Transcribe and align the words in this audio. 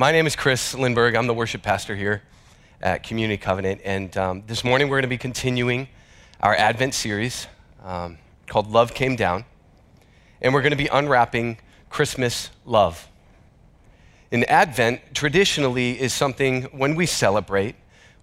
My 0.00 0.12
name 0.12 0.26
is 0.26 0.34
Chris 0.34 0.74
Lindberg. 0.74 1.14
I'm 1.14 1.26
the 1.26 1.34
worship 1.34 1.60
pastor 1.60 1.94
here 1.94 2.22
at 2.80 3.02
Community 3.02 3.36
Covenant. 3.36 3.82
And 3.84 4.16
um, 4.16 4.42
this 4.46 4.64
morning 4.64 4.88
we're 4.88 4.96
going 4.96 5.02
to 5.02 5.08
be 5.08 5.18
continuing 5.18 5.88
our 6.40 6.54
Advent 6.54 6.94
series 6.94 7.46
um, 7.84 8.16
called 8.46 8.70
Love 8.70 8.94
Came 8.94 9.14
Down. 9.14 9.44
And 10.40 10.54
we're 10.54 10.62
going 10.62 10.70
to 10.70 10.76
be 10.76 10.86
unwrapping 10.86 11.58
Christmas 11.90 12.48
love. 12.64 13.10
In 14.30 14.44
Advent, 14.44 15.02
traditionally, 15.12 16.00
is 16.00 16.14
something 16.14 16.62
when 16.72 16.94
we 16.94 17.04
celebrate 17.04 17.74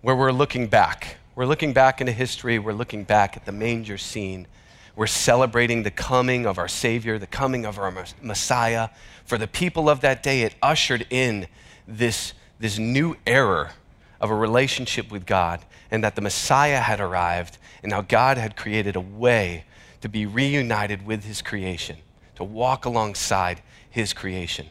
where 0.01 0.15
we're 0.15 0.31
looking 0.31 0.65
back. 0.65 1.17
We're 1.35 1.45
looking 1.45 1.73
back 1.73 2.01
into 2.01 2.11
history, 2.11 2.57
we're 2.57 2.73
looking 2.73 3.03
back 3.03 3.37
at 3.37 3.45
the 3.45 3.51
manger 3.51 3.99
scene. 3.99 4.47
We're 4.95 5.05
celebrating 5.05 5.83
the 5.83 5.91
coming 5.91 6.47
of 6.47 6.57
our 6.57 6.67
Savior, 6.67 7.19
the 7.19 7.27
coming 7.27 7.67
of 7.67 7.77
our 7.77 7.93
Messiah. 8.19 8.89
For 9.25 9.37
the 9.37 9.47
people 9.47 9.91
of 9.91 10.01
that 10.01 10.23
day, 10.23 10.41
it 10.41 10.55
ushered 10.63 11.05
in 11.11 11.45
this, 11.87 12.33
this 12.59 12.77
new 12.77 13.15
era 13.25 13.73
of 14.19 14.29
a 14.29 14.35
relationship 14.35 15.11
with 15.11 15.25
God, 15.25 15.61
and 15.89 16.03
that 16.03 16.15
the 16.15 16.21
Messiah 16.21 16.79
had 16.79 16.99
arrived, 16.99 17.57
and 17.83 17.91
now 17.91 18.01
God 18.01 18.37
had 18.37 18.55
created 18.55 18.95
a 18.95 19.01
way 19.01 19.65
to 20.01 20.09
be 20.09 20.25
reunited 20.25 21.05
with 21.05 21.23
His 21.23 21.41
creation, 21.41 21.97
to 22.35 22.43
walk 22.43 22.85
alongside 22.85 23.61
His 23.89 24.13
creation. 24.13 24.67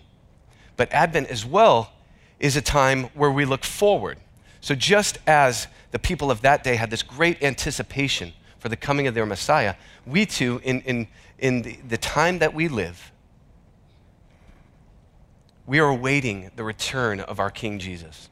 But 0.76 0.92
Advent 0.92 1.28
as 1.28 1.44
well 1.44 1.92
is 2.38 2.56
a 2.56 2.62
time 2.62 3.04
where 3.14 3.30
we 3.30 3.44
look 3.44 3.64
forward. 3.64 4.18
So 4.60 4.74
just 4.74 5.18
as 5.26 5.68
the 5.92 5.98
people 5.98 6.30
of 6.30 6.42
that 6.42 6.64
day 6.64 6.76
had 6.76 6.90
this 6.90 7.02
great 7.02 7.42
anticipation 7.42 8.32
for 8.58 8.68
the 8.68 8.76
coming 8.76 9.06
of 9.06 9.14
their 9.14 9.26
Messiah, 9.26 9.76
we 10.04 10.26
too, 10.26 10.60
in, 10.64 10.80
in, 10.82 11.08
in 11.38 11.62
the, 11.62 11.78
the 11.88 11.96
time 11.96 12.40
that 12.40 12.52
we 12.52 12.68
live, 12.68 13.12
we 15.66 15.78
are 15.78 15.88
awaiting 15.88 16.50
the 16.56 16.64
return 16.64 17.20
of 17.20 17.40
our 17.40 17.50
King 17.50 17.78
Jesus. 17.78 18.28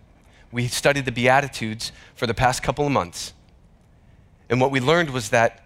We 0.53 0.69
studied 0.69 1.05
the 1.05 1.13
Beatitudes 1.13 1.91
for 2.15 2.27
the 2.27 2.35
past 2.35 2.63
couple 2.63 2.87
of 2.87 2.93
months. 2.93 3.33
And 4.49 4.61
what 4.61 4.71
we 4.71 4.81
learned 4.81 5.11
was 5.11 5.31
that 5.31 5.65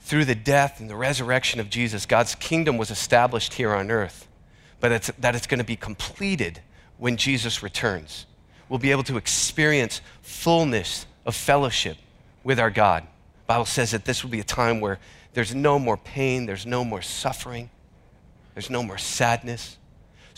through 0.00 0.24
the 0.24 0.34
death 0.34 0.80
and 0.80 0.90
the 0.90 0.96
resurrection 0.96 1.60
of 1.60 1.70
Jesus, 1.70 2.06
God's 2.06 2.34
kingdom 2.34 2.76
was 2.76 2.90
established 2.90 3.54
here 3.54 3.72
on 3.72 3.90
earth, 3.90 4.26
but 4.80 4.90
it's, 4.90 5.08
that 5.18 5.36
it's 5.36 5.46
going 5.46 5.58
to 5.58 5.64
be 5.64 5.76
completed 5.76 6.60
when 6.98 7.16
Jesus 7.16 7.62
returns. 7.62 8.26
We'll 8.68 8.78
be 8.78 8.90
able 8.90 9.04
to 9.04 9.16
experience 9.16 10.00
fullness 10.22 11.06
of 11.24 11.36
fellowship 11.36 11.98
with 12.42 12.58
our 12.58 12.70
God. 12.70 13.06
Bible 13.46 13.64
says 13.64 13.90
that 13.90 14.04
this 14.04 14.22
will 14.22 14.30
be 14.30 14.40
a 14.40 14.44
time 14.44 14.80
where 14.80 14.98
there's 15.34 15.54
no 15.54 15.78
more 15.78 15.96
pain, 15.96 16.46
there's 16.46 16.66
no 16.66 16.84
more 16.84 17.02
suffering, 17.02 17.70
there's 18.54 18.70
no 18.70 18.82
more 18.82 18.98
sadness. 18.98 19.76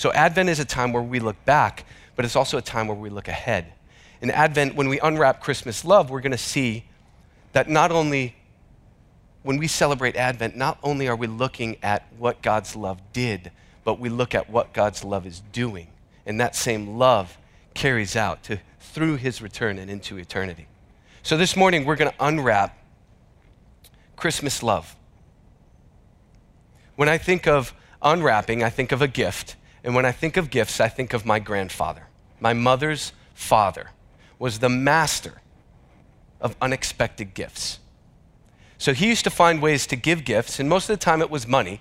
So 0.02 0.12
Advent 0.14 0.48
is 0.48 0.58
a 0.58 0.64
time 0.64 0.92
where 0.92 1.00
we 1.00 1.20
look 1.20 1.44
back, 1.44 1.84
but 2.16 2.24
it's 2.24 2.34
also 2.34 2.58
a 2.58 2.60
time 2.60 2.88
where 2.88 2.96
we 2.96 3.08
look 3.08 3.28
ahead. 3.28 3.72
In 4.20 4.32
Advent, 4.32 4.74
when 4.74 4.88
we 4.88 4.98
unwrap 4.98 5.40
Christmas 5.40 5.84
love, 5.84 6.10
we're 6.10 6.20
going 6.20 6.32
to 6.32 6.36
see 6.38 6.86
that 7.52 7.68
not 7.68 7.92
only 7.92 8.34
when 9.44 9.58
we 9.58 9.68
celebrate 9.68 10.16
Advent, 10.16 10.56
not 10.56 10.76
only 10.82 11.06
are 11.06 11.14
we 11.14 11.28
looking 11.28 11.76
at 11.84 12.04
what 12.18 12.42
God's 12.42 12.74
love 12.74 13.00
did, 13.12 13.52
but 13.84 14.00
we 14.00 14.08
look 14.08 14.34
at 14.34 14.50
what 14.50 14.72
God's 14.72 15.04
love 15.04 15.24
is 15.24 15.40
doing. 15.52 15.86
And 16.26 16.40
that 16.40 16.56
same 16.56 16.98
love 16.98 17.38
carries 17.72 18.16
out 18.16 18.42
to, 18.42 18.58
through 18.80 19.18
his 19.18 19.40
return 19.40 19.78
and 19.78 19.88
into 19.88 20.18
eternity. 20.18 20.66
So 21.22 21.36
this 21.36 21.56
morning, 21.56 21.84
we're 21.84 21.94
going 21.94 22.10
to 22.10 22.24
unwrap 22.24 22.76
Christmas 24.16 24.64
love. 24.64 24.96
When 26.96 27.08
I 27.08 27.18
think 27.18 27.46
of 27.46 27.72
unwrapping, 28.02 28.64
I 28.64 28.70
think 28.70 28.90
of 28.90 29.00
a 29.00 29.06
gift. 29.06 29.54
And 29.84 29.94
when 29.94 30.04
I 30.04 30.12
think 30.12 30.36
of 30.36 30.50
gifts, 30.50 30.80
I 30.80 30.88
think 30.88 31.12
of 31.12 31.26
my 31.26 31.38
grandfather. 31.38 32.06
My 32.40 32.52
mother's 32.52 33.12
father 33.34 33.90
was 34.38 34.58
the 34.58 34.68
master 34.68 35.40
of 36.40 36.56
unexpected 36.60 37.34
gifts. 37.34 37.78
So 38.78 38.92
he 38.92 39.08
used 39.08 39.24
to 39.24 39.30
find 39.30 39.62
ways 39.62 39.86
to 39.88 39.96
give 39.96 40.24
gifts, 40.24 40.58
and 40.58 40.68
most 40.68 40.90
of 40.90 40.98
the 40.98 41.04
time 41.04 41.22
it 41.22 41.30
was 41.30 41.46
money, 41.46 41.80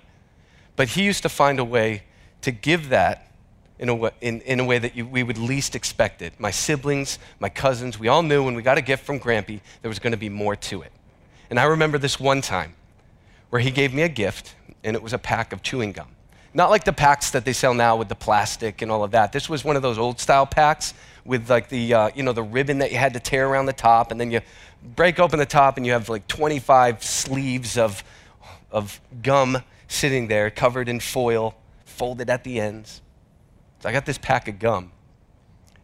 but 0.76 0.90
he 0.90 1.02
used 1.02 1.22
to 1.22 1.28
find 1.28 1.58
a 1.58 1.64
way 1.64 2.04
to 2.42 2.52
give 2.52 2.90
that 2.90 3.32
in 3.78 3.88
a 3.88 3.94
way, 3.94 4.10
in, 4.20 4.40
in 4.42 4.60
a 4.60 4.64
way 4.64 4.78
that 4.78 4.94
you, 4.94 5.04
we 5.04 5.24
would 5.24 5.38
least 5.38 5.74
expect 5.74 6.22
it. 6.22 6.32
My 6.38 6.52
siblings, 6.52 7.18
my 7.40 7.48
cousins, 7.48 7.98
we 7.98 8.06
all 8.06 8.22
knew 8.22 8.44
when 8.44 8.54
we 8.54 8.62
got 8.62 8.78
a 8.78 8.82
gift 8.82 9.04
from 9.04 9.18
Grampy, 9.18 9.60
there 9.80 9.88
was 9.88 9.98
going 9.98 10.12
to 10.12 10.16
be 10.16 10.28
more 10.28 10.54
to 10.54 10.82
it. 10.82 10.92
And 11.50 11.58
I 11.58 11.64
remember 11.64 11.98
this 11.98 12.20
one 12.20 12.40
time 12.40 12.74
where 13.50 13.60
he 13.60 13.72
gave 13.72 13.92
me 13.92 14.02
a 14.02 14.08
gift, 14.08 14.54
and 14.84 14.94
it 14.94 15.02
was 15.02 15.12
a 15.12 15.18
pack 15.18 15.52
of 15.52 15.62
chewing 15.62 15.90
gum. 15.90 16.08
Not 16.54 16.70
like 16.70 16.84
the 16.84 16.92
packs 16.92 17.30
that 17.30 17.44
they 17.44 17.52
sell 17.52 17.72
now 17.72 17.96
with 17.96 18.08
the 18.08 18.14
plastic 18.14 18.82
and 18.82 18.90
all 18.90 19.02
of 19.02 19.12
that. 19.12 19.32
This 19.32 19.48
was 19.48 19.64
one 19.64 19.76
of 19.76 19.82
those 19.82 19.98
old 19.98 20.20
style 20.20 20.46
packs 20.46 20.92
with 21.24 21.48
like 21.48 21.68
the, 21.68 21.94
uh, 21.94 22.10
you 22.14 22.22
know, 22.22 22.32
the 22.32 22.42
ribbon 22.42 22.78
that 22.78 22.92
you 22.92 22.98
had 22.98 23.14
to 23.14 23.20
tear 23.20 23.48
around 23.48 23.66
the 23.66 23.72
top, 23.72 24.10
and 24.10 24.20
then 24.20 24.30
you 24.30 24.40
break 24.96 25.18
open 25.18 25.38
the 25.38 25.46
top, 25.46 25.76
and 25.76 25.86
you 25.86 25.92
have 25.92 26.08
like 26.08 26.26
25 26.26 27.02
sleeves 27.02 27.78
of, 27.78 28.04
of 28.70 29.00
gum 29.22 29.62
sitting 29.88 30.28
there 30.28 30.50
covered 30.50 30.88
in 30.88 31.00
foil, 31.00 31.54
folded 31.84 32.28
at 32.28 32.44
the 32.44 32.60
ends. 32.60 33.00
So 33.80 33.88
I 33.88 33.92
got 33.92 34.04
this 34.04 34.18
pack 34.18 34.48
of 34.48 34.58
gum. 34.58 34.92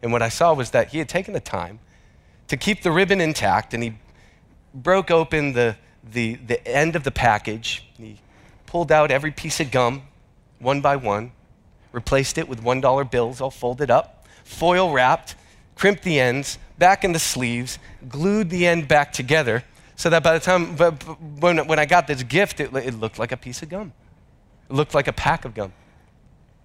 And 0.01 0.11
what 0.11 0.21
I 0.21 0.29
saw 0.29 0.53
was 0.53 0.71
that 0.71 0.89
he 0.89 0.99
had 0.99 1.09
taken 1.09 1.33
the 1.33 1.39
time 1.39 1.79
to 2.47 2.57
keep 2.57 2.83
the 2.83 2.91
ribbon 2.91 3.21
intact, 3.21 3.73
and 3.73 3.81
he 3.81 3.93
broke 4.73 5.09
open 5.09 5.53
the, 5.53 5.77
the, 6.03 6.35
the 6.35 6.65
end 6.67 6.95
of 6.95 7.03
the 7.03 7.11
package. 7.11 7.85
He 7.97 8.19
pulled 8.65 8.91
out 8.91 9.09
every 9.09 9.31
piece 9.31 9.59
of 9.59 9.71
gum 9.71 10.03
one 10.59 10.81
by 10.81 10.95
one, 10.95 11.31
replaced 11.91 12.37
it 12.37 12.47
with 12.47 12.61
$1 12.61 13.11
bills 13.11 13.41
all 13.41 13.51
folded 13.51 13.89
up, 13.89 14.27
foil 14.43 14.91
wrapped, 14.91 15.35
crimped 15.75 16.03
the 16.03 16.19
ends, 16.19 16.57
back 16.77 17.03
in 17.03 17.11
the 17.11 17.19
sleeves, 17.19 17.79
glued 18.07 18.49
the 18.49 18.65
end 18.65 18.87
back 18.87 19.11
together 19.11 19.63
so 19.95 20.09
that 20.09 20.23
by 20.23 20.33
the 20.33 20.39
time, 20.39 20.77
when, 21.39 21.67
when 21.67 21.77
I 21.79 21.85
got 21.85 22.07
this 22.07 22.23
gift, 22.23 22.59
it, 22.59 22.73
it 22.73 22.93
looked 22.93 23.19
like 23.19 23.31
a 23.31 23.37
piece 23.37 23.61
of 23.61 23.69
gum. 23.69 23.91
It 24.69 24.73
looked 24.73 24.93
like 24.93 25.07
a 25.07 25.13
pack 25.13 25.43
of 25.43 25.53
gum. 25.53 25.73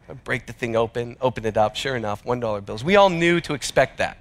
I 0.08 0.12
break 0.12 0.46
the 0.46 0.52
thing 0.52 0.76
open, 0.76 1.16
open 1.20 1.44
it 1.44 1.56
up, 1.56 1.74
sure 1.74 1.96
enough, 1.96 2.24
$1 2.24 2.64
bills. 2.64 2.84
We 2.84 2.96
all 2.96 3.10
knew 3.10 3.40
to 3.40 3.54
expect 3.54 3.98
that. 3.98 4.18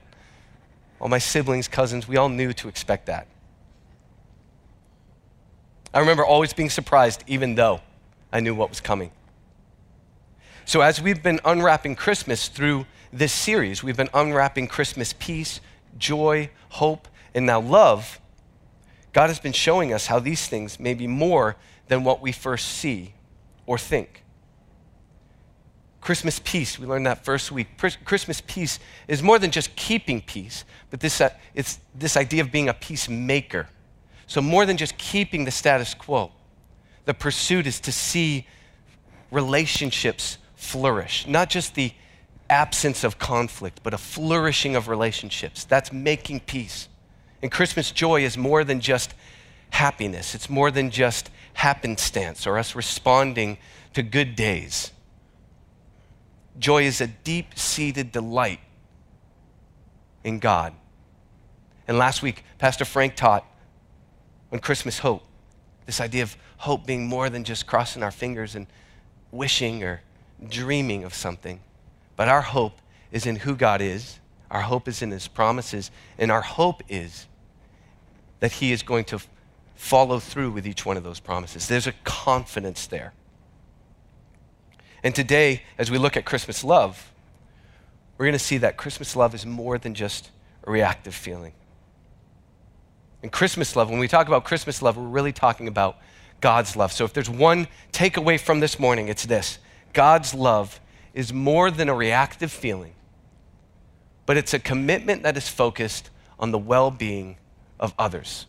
All 0.99 1.09
my 1.09 1.17
siblings, 1.17 1.67
cousins, 1.67 2.07
we 2.07 2.17
all 2.17 2.29
knew 2.29 2.53
to 2.53 2.67
expect 2.67 3.05
that. 3.07 3.27
I 5.93 5.99
remember 5.99 6.25
always 6.25 6.53
being 6.53 6.69
surprised, 6.69 7.23
even 7.27 7.55
though 7.55 7.81
I 8.31 8.39
knew 8.39 8.55
what 8.55 8.69
was 8.69 8.79
coming. 8.79 9.11
So, 10.65 10.81
as 10.81 11.01
we've 11.01 11.21
been 11.21 11.41
unwrapping 11.43 11.95
Christmas 11.95 12.47
through 12.47 12.85
this 13.11 13.33
series, 13.33 13.83
we've 13.83 13.97
been 13.97 14.09
unwrapping 14.13 14.67
Christmas 14.67 15.13
peace, 15.13 15.59
joy, 15.97 16.49
hope, 16.69 17.07
and 17.35 17.45
now 17.45 17.59
love. 17.59 18.21
God 19.11 19.27
has 19.27 19.39
been 19.39 19.51
showing 19.51 19.93
us 19.93 20.07
how 20.07 20.19
these 20.19 20.47
things 20.47 20.79
may 20.79 20.93
be 20.93 21.05
more 21.05 21.57
than 21.89 22.03
what 22.03 22.21
we 22.21 22.31
first 22.31 22.67
see 22.67 23.13
or 23.65 23.77
think. 23.77 24.23
Christmas 25.99 26.39
peace, 26.43 26.79
we 26.79 26.87
learned 26.87 27.05
that 27.07 27.25
first 27.25 27.51
week. 27.51 27.67
Christmas 28.05 28.41
peace 28.41 28.79
is 29.07 29.21
more 29.21 29.39
than 29.39 29.51
just 29.51 29.75
keeping 29.75 30.21
peace, 30.21 30.63
but 30.89 31.01
this, 31.01 31.19
uh, 31.19 31.29
it's 31.53 31.79
this 31.93 32.15
idea 32.15 32.41
of 32.41 32.51
being 32.51 32.69
a 32.69 32.73
peacemaker. 32.73 33.67
So, 34.27 34.41
more 34.41 34.65
than 34.65 34.77
just 34.77 34.97
keeping 34.97 35.43
the 35.43 35.51
status 35.51 35.93
quo, 35.93 36.31
the 37.03 37.13
pursuit 37.13 37.67
is 37.67 37.81
to 37.81 37.91
see 37.91 38.47
relationships 39.29 40.37
flourish, 40.63 41.27
not 41.27 41.49
just 41.49 41.75
the 41.75 41.91
absence 42.49 43.03
of 43.03 43.19
conflict, 43.19 43.81
but 43.83 43.93
a 43.93 43.97
flourishing 43.97 44.75
of 44.75 44.87
relationships. 44.87 45.65
That's 45.65 45.91
making 45.91 46.41
peace. 46.41 46.87
And 47.41 47.51
Christmas 47.51 47.91
joy 47.91 48.23
is 48.23 48.37
more 48.37 48.63
than 48.63 48.79
just 48.79 49.13
happiness, 49.69 50.35
it's 50.35 50.49
more 50.49 50.71
than 50.71 50.91
just 50.91 51.29
happenstance 51.53 52.47
or 52.47 52.57
us 52.57 52.75
responding 52.75 53.57
to 53.93 54.03
good 54.03 54.35
days. 54.35 54.91
Joy 56.59 56.83
is 56.83 57.01
a 57.01 57.07
deep 57.07 57.57
seated 57.57 58.11
delight 58.11 58.59
in 60.23 60.39
God. 60.39 60.73
And 61.87 61.97
last 61.97 62.21
week, 62.21 62.43
Pastor 62.59 62.85
Frank 62.85 63.15
taught 63.15 63.45
on 64.51 64.59
Christmas 64.59 64.99
hope. 64.99 65.23
This 65.85 65.99
idea 65.99 66.23
of 66.23 66.37
hope 66.57 66.85
being 66.85 67.07
more 67.07 67.29
than 67.29 67.43
just 67.43 67.67
crossing 67.67 68.03
our 68.03 68.11
fingers 68.11 68.55
and 68.55 68.67
wishing 69.31 69.83
or 69.83 70.01
dreaming 70.49 71.03
of 71.03 71.13
something. 71.13 71.59
But 72.15 72.29
our 72.29 72.41
hope 72.41 72.79
is 73.11 73.25
in 73.25 73.37
who 73.37 73.55
God 73.55 73.81
is, 73.81 74.19
our 74.51 74.61
hope 74.61 74.87
is 74.87 75.01
in 75.01 75.11
His 75.11 75.27
promises, 75.27 75.91
and 76.17 76.31
our 76.31 76.41
hope 76.41 76.83
is 76.89 77.27
that 78.39 78.53
He 78.53 78.71
is 78.71 78.83
going 78.83 79.05
to 79.05 79.19
follow 79.75 80.19
through 80.19 80.51
with 80.51 80.67
each 80.67 80.85
one 80.85 80.97
of 80.97 81.03
those 81.03 81.19
promises. 81.19 81.67
There's 81.67 81.87
a 81.87 81.93
confidence 82.03 82.87
there. 82.87 83.13
And 85.03 85.13
today, 85.13 85.63
as 85.77 85.91
we 85.91 85.97
look 85.97 86.15
at 86.15 86.23
Christmas 86.23 86.63
love, 86.63 87.11
we're 88.17 88.25
going 88.25 88.33
to 88.33 88.39
see 88.39 88.57
that 88.59 88.77
Christmas 88.77 89.15
love 89.15 89.35
is 89.35 89.45
more 89.45 89.77
than 89.77 89.93
just 89.93 90.29
a 90.65 90.71
reactive 90.71 91.13
feeling. 91.13 91.53
And 93.21 93.31
Christmas 93.31 93.75
love, 93.75 93.89
when 93.89 93.99
we 93.99 94.07
talk 94.07 94.27
about 94.27 94.45
Christmas 94.45 94.81
love, 94.81 94.97
we're 94.97 95.03
really 95.03 95.31
talking 95.31 95.67
about 95.67 95.97
God's 96.41 96.75
love. 96.75 96.91
So 96.91 97.05
if 97.05 97.13
there's 97.13 97.29
one 97.29 97.67
takeaway 97.91 98.39
from 98.39 98.59
this 98.59 98.79
morning, 98.79 99.07
it's 99.07 99.25
this 99.25 99.59
God's 99.93 100.33
love 100.33 100.79
is 101.13 101.31
more 101.31 101.71
than 101.71 101.87
a 101.89 101.93
reactive 101.93 102.51
feeling 102.51 102.93
but 104.25 104.37
it's 104.37 104.53
a 104.53 104.59
commitment 104.59 105.23
that 105.23 105.37
is 105.37 105.47
focused 105.47 106.09
on 106.39 106.51
the 106.51 106.57
well 106.57 106.91
being 106.91 107.37
of 107.79 107.93
others. 107.99 108.45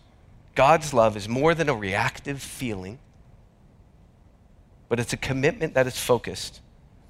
God's 0.54 0.94
love 0.94 1.16
is 1.16 1.28
more 1.28 1.54
than 1.54 1.68
a 1.68 1.74
reactive 1.74 2.40
feeling, 2.40 2.98
but 4.88 5.00
it's 5.00 5.12
a 5.12 5.16
commitment 5.16 5.74
that 5.74 5.86
is 5.86 5.98
focused 5.98 6.60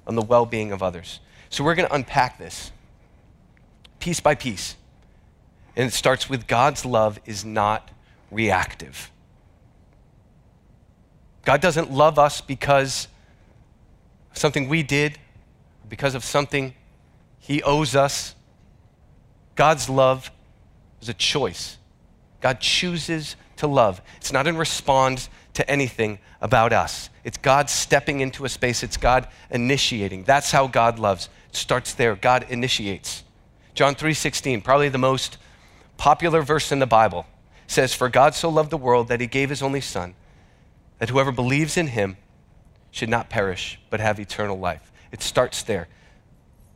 on 0.07 0.15
the 0.15 0.21
well 0.21 0.45
being 0.45 0.71
of 0.71 0.81
others. 0.81 1.19
So 1.49 1.63
we're 1.63 1.75
going 1.75 1.87
to 1.87 1.93
unpack 1.93 2.37
this 2.37 2.71
piece 3.99 4.19
by 4.19 4.35
piece. 4.35 4.75
And 5.75 5.87
it 5.87 5.93
starts 5.93 6.29
with 6.29 6.47
God's 6.47 6.85
love 6.85 7.19
is 7.25 7.43
not 7.43 7.91
reactive. 8.31 9.11
God 11.43 11.61
doesn't 11.61 11.91
love 11.91 12.17
us 12.17 12.41
because 12.41 13.07
something 14.35 14.67
we 14.67 14.83
did, 14.83 15.17
because 15.89 16.15
of 16.15 16.23
something 16.23 16.73
He 17.39 17.63
owes 17.63 17.95
us. 17.95 18.35
God's 19.55 19.89
love 19.89 20.31
is 21.01 21.09
a 21.09 21.13
choice. 21.13 21.77
God 22.41 22.59
chooses 22.59 23.35
to 23.57 23.67
love. 23.67 24.01
It's 24.17 24.31
not 24.31 24.47
in 24.47 24.57
response 24.57 25.29
to 25.53 25.69
anything 25.69 26.19
about 26.41 26.73
us. 26.73 27.09
It's 27.23 27.37
God 27.37 27.69
stepping 27.69 28.19
into 28.19 28.45
a 28.45 28.49
space, 28.49 28.83
it's 28.83 28.97
God 28.97 29.27
initiating. 29.49 30.23
That's 30.23 30.51
how 30.51 30.67
God 30.67 30.99
loves. 30.99 31.29
It 31.49 31.55
starts 31.55 31.93
there. 31.93 32.15
God 32.15 32.45
initiates. 32.49 33.23
John 33.73 33.95
3:16, 33.95 34.61
probably 34.61 34.89
the 34.89 34.97
most 34.97 35.37
popular 35.97 36.41
verse 36.41 36.71
in 36.71 36.79
the 36.79 36.85
Bible, 36.85 37.25
says, 37.67 37.93
"For 37.93 38.09
God 38.09 38.35
so 38.35 38.49
loved 38.49 38.69
the 38.69 38.77
world 38.77 39.07
that 39.07 39.21
he 39.21 39.27
gave 39.27 39.49
his 39.49 39.61
only 39.61 39.81
son, 39.81 40.13
that 40.99 41.09
whoever 41.09 41.31
believes 41.31 41.77
in 41.77 41.87
him 41.87 42.17
should 42.95 43.09
not 43.09 43.29
perish 43.29 43.77
but 43.89 43.99
have 43.99 44.21
eternal 44.21 44.57
life." 44.57 44.89
It 45.11 45.21
starts 45.21 45.61
there. 45.63 45.89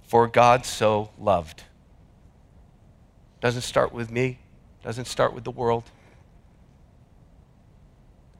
For 0.03 0.27
God 0.27 0.65
so 0.65 1.11
loved. 1.17 1.63
Doesn't 3.39 3.61
start 3.61 3.93
with 3.93 4.11
me, 4.11 4.39
doesn't 4.83 5.05
start 5.05 5.33
with 5.33 5.45
the 5.45 5.51
world. 5.51 5.85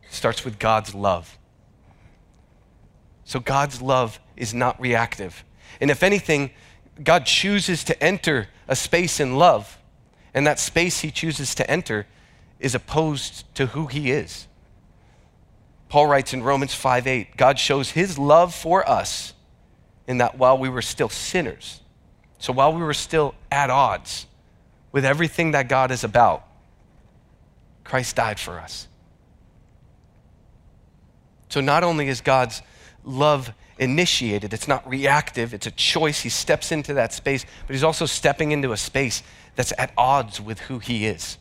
It 0.03 0.11
starts 0.11 0.43
with 0.43 0.59
God's 0.59 0.93
love. 0.93 1.37
So 3.23 3.39
God's 3.39 3.81
love 3.81 4.19
is 4.35 4.53
not 4.53 4.77
reactive. 4.81 5.45
And 5.79 5.89
if 5.89 6.03
anything, 6.03 6.51
God 7.01 7.25
chooses 7.25 7.85
to 7.85 8.03
enter 8.03 8.49
a 8.67 8.75
space 8.75 9.21
in 9.21 9.37
love, 9.37 9.77
and 10.33 10.45
that 10.45 10.59
space 10.59 10.99
he 10.99 11.11
chooses 11.11 11.55
to 11.55 11.71
enter 11.71 12.07
is 12.59 12.75
opposed 12.75 13.45
to 13.55 13.67
who 13.67 13.87
he 13.87 14.11
is. 14.11 14.48
Paul 15.89 16.06
writes 16.06 16.33
in 16.33 16.44
Romans 16.44 16.74
5 16.74 17.07
8, 17.07 17.36
God 17.36 17.59
shows 17.59 17.91
his 17.91 18.18
love 18.18 18.53
for 18.53 18.88
us 18.88 19.33
in 20.07 20.19
that 20.19 20.38
while 20.38 20.57
we 20.57 20.69
were 20.69 20.83
still 20.83 21.09
sinners, 21.09 21.81
so 22.38 22.53
while 22.53 22.74
we 22.74 22.81
were 22.81 22.94
still 22.94 23.36
at 23.51 23.69
odds 23.69 24.27
with 24.91 25.03
everything 25.03 25.51
that 25.51 25.68
God 25.68 25.91
is 25.91 26.03
about, 26.03 26.47
Christ 27.83 28.15
died 28.15 28.39
for 28.39 28.59
us. 28.59 28.88
So 31.50 31.59
not 31.59 31.83
only 31.83 32.07
is 32.07 32.21
God's 32.21 32.62
love 33.03 33.51
initiated, 33.80 34.53
it's 34.53 34.68
not 34.68 34.88
reactive, 34.88 35.53
it's 35.56 35.65
a 35.65 35.71
choice. 35.71 36.21
He 36.21 36.30
steps 36.30 36.71
into 36.71 36.94
that 36.94 37.13
space, 37.13 37.45
but 37.65 37.74
he's 37.74 37.83
also 37.83 38.06
stepping 38.06 38.51
into 38.51 38.71
a 38.71 38.77
space 38.77 39.24
that's 39.56 39.74
at 39.77 39.92
odds 39.97 40.39
with 40.39 40.59
who 40.59 40.77
he 40.77 41.07
is. 41.07 41.39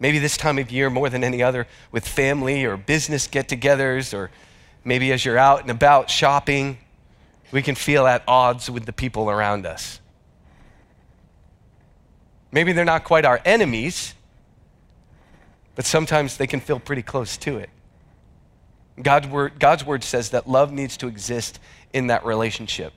Maybe 0.00 0.18
this 0.18 0.38
time 0.38 0.58
of 0.58 0.72
year, 0.72 0.88
more 0.88 1.10
than 1.10 1.22
any 1.22 1.42
other, 1.42 1.66
with 1.92 2.08
family 2.08 2.64
or 2.64 2.78
business 2.78 3.26
get 3.26 3.48
togethers, 3.48 4.12
or 4.12 4.30
maybe 4.82 5.12
as 5.12 5.24
you're 5.24 5.38
out 5.38 5.60
and 5.60 5.70
about 5.70 6.08
shopping, 6.08 6.78
we 7.52 7.60
can 7.60 7.74
feel 7.74 8.06
at 8.06 8.22
odds 8.26 8.70
with 8.70 8.86
the 8.86 8.92
people 8.92 9.30
around 9.30 9.66
us. 9.66 10.00
Maybe 12.50 12.72
they're 12.72 12.84
not 12.84 13.04
quite 13.04 13.26
our 13.26 13.40
enemies, 13.44 14.14
but 15.76 15.84
sometimes 15.84 16.38
they 16.38 16.46
can 16.46 16.60
feel 16.60 16.80
pretty 16.80 17.02
close 17.02 17.36
to 17.38 17.58
it. 17.58 17.70
God's 19.00 19.28
word, 19.28 19.58
God's 19.58 19.84
word 19.84 20.02
says 20.02 20.30
that 20.30 20.48
love 20.48 20.72
needs 20.72 20.96
to 20.98 21.08
exist 21.08 21.58
in 21.92 22.08
that 22.08 22.24
relationship. 22.24 22.92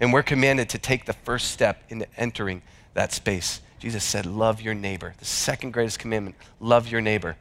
And 0.00 0.12
we're 0.12 0.22
commanded 0.22 0.68
to 0.70 0.78
take 0.78 1.04
the 1.04 1.12
first 1.12 1.50
step 1.50 1.82
into 1.88 2.06
entering 2.16 2.62
that 2.94 3.12
space. 3.12 3.60
Jesus 3.78 4.04
said, 4.04 4.26
Love 4.26 4.60
your 4.60 4.74
neighbor. 4.74 5.14
The 5.18 5.24
second 5.24 5.72
greatest 5.72 5.98
commandment, 5.98 6.36
love 6.60 6.88
your 6.88 7.00
neighbor. 7.00 7.36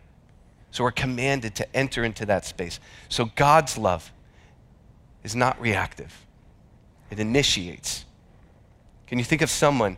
So 0.71 0.83
we're 0.83 0.91
commanded 0.91 1.55
to 1.55 1.75
enter 1.75 2.03
into 2.03 2.25
that 2.27 2.45
space. 2.45 2.79
So 3.09 3.25
God's 3.35 3.77
love 3.77 4.11
is 5.23 5.35
not 5.35 5.59
reactive, 5.59 6.25
it 7.09 7.19
initiates. 7.19 8.05
Can 9.07 9.19
you 9.19 9.25
think 9.25 9.41
of 9.41 9.49
someone 9.49 9.97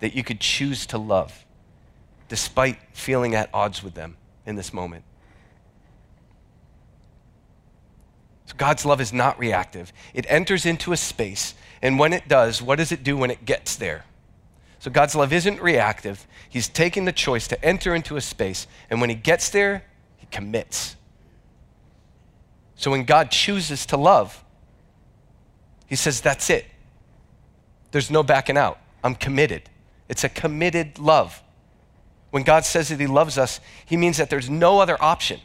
that 0.00 0.14
you 0.14 0.24
could 0.24 0.40
choose 0.40 0.84
to 0.86 0.98
love 0.98 1.44
despite 2.28 2.76
feeling 2.92 3.34
at 3.34 3.48
odds 3.54 3.82
with 3.82 3.94
them 3.94 4.16
in 4.44 4.56
this 4.56 4.72
moment? 4.72 5.04
So 8.46 8.54
God's 8.56 8.84
love 8.84 9.00
is 9.00 9.12
not 9.12 9.38
reactive. 9.38 9.92
It 10.12 10.26
enters 10.28 10.66
into 10.66 10.92
a 10.92 10.96
space, 10.96 11.54
and 11.80 11.98
when 11.98 12.12
it 12.12 12.26
does, 12.28 12.60
what 12.60 12.76
does 12.76 12.90
it 12.90 13.04
do 13.04 13.16
when 13.16 13.30
it 13.30 13.44
gets 13.44 13.76
there? 13.76 14.04
So 14.78 14.90
God's 14.90 15.14
love 15.14 15.32
isn't 15.32 15.60
reactive. 15.60 16.26
He's 16.48 16.68
taking 16.68 17.04
the 17.04 17.12
choice 17.12 17.48
to 17.48 17.64
enter 17.64 17.94
into 17.94 18.16
a 18.16 18.20
space, 18.20 18.66
and 18.90 19.00
when 19.00 19.10
he 19.10 19.16
gets 19.16 19.50
there, 19.50 19.84
he 20.16 20.26
commits. 20.26 20.96
So 22.76 22.92
when 22.92 23.04
God 23.04 23.30
chooses 23.30 23.86
to 23.86 23.96
love, 23.96 24.44
he 25.86 25.96
says, 25.96 26.20
That's 26.20 26.48
it. 26.48 26.64
There's 27.90 28.10
no 28.10 28.22
backing 28.22 28.56
out. 28.56 28.78
I'm 29.02 29.14
committed. 29.14 29.62
It's 30.08 30.24
a 30.24 30.28
committed 30.28 30.98
love. 30.98 31.42
When 32.30 32.42
God 32.42 32.64
says 32.64 32.90
that 32.90 33.00
he 33.00 33.06
loves 33.06 33.38
us, 33.38 33.60
he 33.86 33.96
means 33.96 34.18
that 34.18 34.30
there's 34.30 34.50
no 34.50 34.80
other 34.80 35.02
option. 35.02 35.40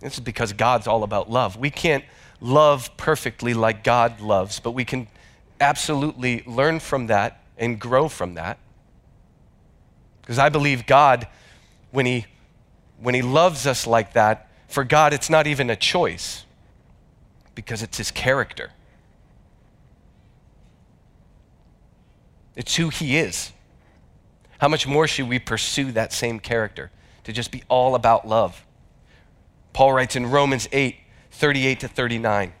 This 0.00 0.14
is 0.14 0.20
because 0.20 0.52
God's 0.52 0.86
all 0.86 1.02
about 1.02 1.30
love. 1.30 1.56
We 1.56 1.70
can't 1.70 2.04
love 2.40 2.96
perfectly 2.96 3.52
like 3.52 3.84
God 3.84 4.20
loves, 4.20 4.60
but 4.60 4.72
we 4.72 4.84
can 4.84 5.08
absolutely 5.60 6.42
learn 6.46 6.80
from 6.80 7.08
that 7.08 7.42
and 7.58 7.78
grow 7.78 8.08
from 8.08 8.34
that. 8.34 8.58
Because 10.20 10.38
I 10.38 10.48
believe 10.48 10.86
God, 10.86 11.26
when 11.90 12.06
he, 12.06 12.26
when 13.00 13.14
he 13.14 13.22
loves 13.22 13.66
us 13.66 13.86
like 13.86 14.12
that, 14.14 14.48
for 14.68 14.84
God, 14.84 15.12
it's 15.12 15.30
not 15.30 15.46
even 15.46 15.70
a 15.70 15.76
choice 15.76 16.44
because 17.54 17.82
it's 17.82 17.98
His 17.98 18.12
character. 18.12 18.70
It's 22.54 22.76
who 22.76 22.90
He 22.90 23.16
is. 23.16 23.52
How 24.58 24.68
much 24.68 24.86
more 24.86 25.08
should 25.08 25.28
we 25.28 25.38
pursue 25.38 25.90
that 25.92 26.12
same 26.12 26.38
character 26.38 26.92
to 27.24 27.32
just 27.32 27.50
be 27.50 27.64
all 27.68 27.94
about 27.96 28.28
love? 28.28 28.64
Paul 29.72 29.94
writes 29.94 30.14
in 30.14 30.30
Romans 30.30 30.68
8 30.70 30.96
38 31.30 31.80
to 31.80 31.88
39 31.88 32.52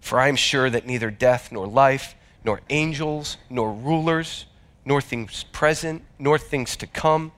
For 0.00 0.20
I 0.20 0.28
am 0.28 0.36
sure 0.36 0.68
that 0.68 0.86
neither 0.86 1.10
death 1.10 1.50
nor 1.50 1.66
life, 1.66 2.14
nor 2.44 2.60
angels, 2.70 3.38
nor 3.48 3.72
rulers, 3.72 4.46
nor 4.84 5.00
things 5.00 5.44
present, 5.44 6.02
nor 6.18 6.38
things 6.38 6.76
to 6.76 6.86
come, 6.86 7.32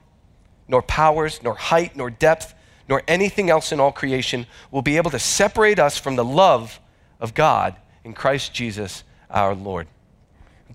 nor 0.67 0.81
powers, 0.81 1.41
nor 1.41 1.55
height, 1.55 1.95
nor 1.95 2.09
depth, 2.09 2.53
nor 2.89 3.01
anything 3.07 3.49
else 3.49 3.71
in 3.71 3.79
all 3.79 3.91
creation 3.91 4.45
will 4.69 4.81
be 4.81 4.97
able 4.97 5.11
to 5.11 5.19
separate 5.19 5.79
us 5.79 5.97
from 5.97 6.15
the 6.15 6.25
love 6.25 6.79
of 7.19 7.33
God 7.33 7.75
in 8.03 8.13
Christ 8.13 8.53
Jesus 8.53 9.03
our 9.29 9.55
Lord. 9.55 9.87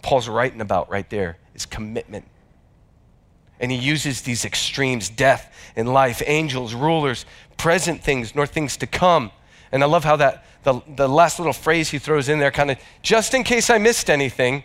Paul's 0.03 0.29
writing 0.29 0.61
about 0.61 0.91
right 0.91 1.09
there 1.09 1.39
is 1.55 1.65
commitment. 1.65 2.25
And 3.61 3.71
he 3.71 3.79
uses 3.79 4.23
these 4.23 4.45
extremes 4.45 5.09
death 5.09 5.55
and 5.77 5.93
life, 5.93 6.23
angels, 6.27 6.75
rulers, 6.75 7.25
present 7.57 8.03
things, 8.03 8.35
nor 8.35 8.47
things 8.47 8.77
to 8.79 8.87
come. 8.87 9.31
And 9.71 9.83
I 9.83 9.87
love 9.87 10.05
how 10.05 10.17
that 10.17 10.45
the, 10.63 10.81
the 10.97 11.09
last 11.09 11.39
little 11.39 11.53
phrase 11.53 11.91
he 11.91 11.99
throws 11.99 12.29
in 12.29 12.39
there, 12.39 12.51
kind 12.51 12.71
of 12.71 12.79
just 13.03 13.35
in 13.35 13.45
case 13.45 13.71
I 13.71 13.79
missed 13.79 14.09
anything, 14.09 14.65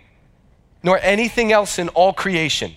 nor 0.84 1.00
anything 1.00 1.52
else 1.52 1.80
in 1.80 1.90
all 1.90 2.14
creation. 2.14 2.74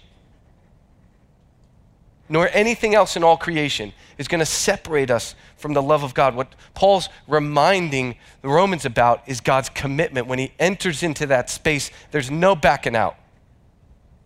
Nor 2.29 2.49
anything 2.53 2.95
else 2.95 3.17
in 3.17 3.25
all 3.25 3.37
creation 3.37 3.93
is 4.17 4.29
going 4.29 4.39
to 4.39 4.47
separate 4.47 5.11
us 5.11 5.35
from 5.57 5.75
the 5.75 5.83
love 5.83 6.03
of 6.03 6.15
God. 6.15 6.35
What 6.35 6.55
Paul's 6.75 7.09
reminding 7.27 8.17
the 8.43 8.49
Romans 8.49 8.85
about 8.85 9.23
is 9.27 9.41
God's 9.41 9.69
commitment. 9.69 10.29
When 10.29 10.39
he 10.39 10.53
enters 10.59 11.03
into 11.03 11.27
that 11.27 11.51
space, 11.51 11.91
there's 12.13 12.31
no 12.31 12.55
backing 12.55 12.95
out. 12.95 13.17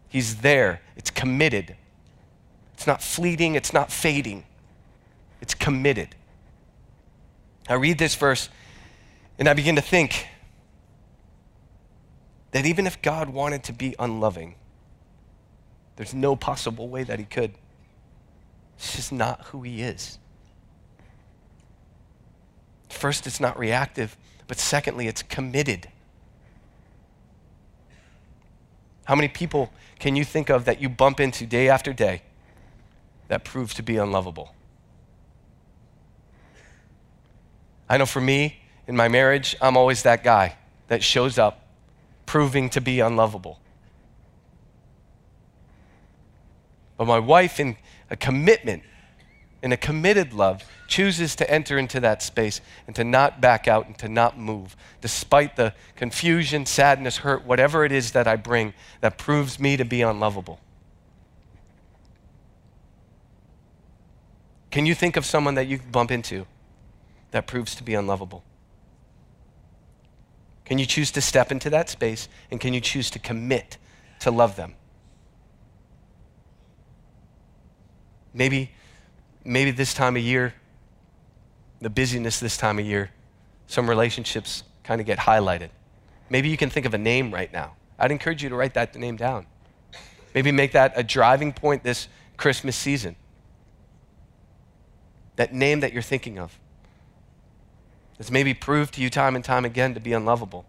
He's 0.08 0.36
there, 0.36 0.82
it's 0.96 1.10
committed. 1.10 1.76
It's 2.74 2.86
not 2.86 3.02
fleeting, 3.02 3.54
it's 3.54 3.72
not 3.72 3.90
fading 3.90 4.44
it's 5.44 5.54
committed. 5.54 6.08
I 7.68 7.74
read 7.74 7.98
this 7.98 8.14
verse 8.14 8.48
and 9.38 9.48
I 9.48 9.54
begin 9.54 9.76
to 9.76 9.82
think 9.82 10.28
that 12.52 12.66
even 12.66 12.86
if 12.86 13.02
God 13.02 13.30
wanted 13.30 13.64
to 13.64 13.72
be 13.72 13.94
unloving, 13.98 14.54
there's 15.96 16.14
no 16.14 16.36
possible 16.36 16.88
way 16.88 17.02
that 17.02 17.18
he 17.18 17.24
could. 17.24 17.52
It's 18.76 18.96
just 18.96 19.12
not 19.12 19.46
who 19.46 19.62
he 19.62 19.82
is. 19.82 20.18
First, 22.88 23.26
it's 23.26 23.40
not 23.40 23.58
reactive, 23.58 24.16
but 24.46 24.58
secondly, 24.58 25.08
it's 25.08 25.22
committed. 25.22 25.88
How 29.04 29.14
many 29.14 29.28
people 29.28 29.72
can 29.98 30.16
you 30.16 30.24
think 30.24 30.48
of 30.48 30.64
that 30.64 30.80
you 30.80 30.88
bump 30.88 31.20
into 31.20 31.46
day 31.46 31.68
after 31.68 31.92
day 31.92 32.22
that 33.28 33.44
prove 33.44 33.74
to 33.74 33.82
be 33.82 33.96
unlovable? 33.96 34.54
I 37.88 37.98
know 37.98 38.06
for 38.06 38.20
me, 38.20 38.63
in 38.86 38.96
my 38.96 39.08
marriage, 39.08 39.56
I'm 39.60 39.76
always 39.76 40.02
that 40.02 40.22
guy 40.22 40.56
that 40.88 41.02
shows 41.02 41.38
up 41.38 41.66
proving 42.26 42.68
to 42.70 42.80
be 42.80 43.00
unlovable. 43.00 43.58
But 46.96 47.06
my 47.06 47.18
wife, 47.18 47.58
in 47.58 47.76
a 48.10 48.16
commitment, 48.16 48.82
in 49.62 49.72
a 49.72 49.76
committed 49.76 50.32
love, 50.32 50.62
chooses 50.86 51.34
to 51.36 51.50
enter 51.50 51.78
into 51.78 51.98
that 52.00 52.22
space 52.22 52.60
and 52.86 52.94
to 52.94 53.02
not 53.02 53.40
back 53.40 53.66
out 53.66 53.86
and 53.86 53.96
to 53.98 54.08
not 54.08 54.38
move, 54.38 54.76
despite 55.00 55.56
the 55.56 55.74
confusion, 55.96 56.66
sadness, 56.66 57.18
hurt, 57.18 57.44
whatever 57.44 57.84
it 57.84 57.92
is 57.92 58.12
that 58.12 58.28
I 58.28 58.36
bring 58.36 58.74
that 59.00 59.18
proves 59.18 59.58
me 59.58 59.76
to 59.76 59.84
be 59.84 60.02
unlovable. 60.02 60.60
Can 64.70 64.86
you 64.86 64.94
think 64.94 65.16
of 65.16 65.24
someone 65.24 65.54
that 65.54 65.66
you 65.66 65.78
bump 65.78 66.10
into 66.10 66.46
that 67.30 67.46
proves 67.46 67.74
to 67.76 67.82
be 67.82 67.94
unlovable? 67.94 68.44
Can 70.64 70.78
you 70.78 70.86
choose 70.86 71.10
to 71.12 71.20
step 71.20 71.52
into 71.52 71.70
that 71.70 71.88
space 71.88 72.28
and 72.50 72.60
can 72.60 72.72
you 72.72 72.80
choose 72.80 73.10
to 73.10 73.18
commit 73.18 73.76
to 74.20 74.30
love 74.30 74.56
them? 74.56 74.74
Maybe, 78.32 78.70
maybe 79.44 79.70
this 79.70 79.94
time 79.94 80.16
of 80.16 80.22
year, 80.22 80.54
the 81.80 81.90
busyness 81.90 82.40
this 82.40 82.56
time 82.56 82.78
of 82.78 82.86
year, 82.86 83.10
some 83.66 83.88
relationships 83.88 84.64
kind 84.82 85.00
of 85.00 85.06
get 85.06 85.18
highlighted. 85.18 85.68
Maybe 86.30 86.48
you 86.48 86.56
can 86.56 86.70
think 86.70 86.86
of 86.86 86.94
a 86.94 86.98
name 86.98 87.32
right 87.32 87.52
now. 87.52 87.76
I'd 87.98 88.10
encourage 88.10 88.42
you 88.42 88.48
to 88.48 88.56
write 88.56 88.74
that 88.74 88.94
name 88.96 89.16
down. 89.16 89.46
Maybe 90.34 90.50
make 90.50 90.72
that 90.72 90.94
a 90.96 91.02
driving 91.02 91.52
point 91.52 91.84
this 91.84 92.08
Christmas 92.36 92.74
season. 92.74 93.14
That 95.36 95.52
name 95.52 95.80
that 95.80 95.92
you're 95.92 96.02
thinking 96.02 96.38
of. 96.38 96.58
It's 98.18 98.30
maybe 98.30 98.54
proved 98.54 98.94
to 98.94 99.00
you 99.00 99.10
time 99.10 99.34
and 99.36 99.44
time 99.44 99.64
again 99.64 99.94
to 99.94 100.00
be 100.00 100.12
unlovable. 100.12 100.64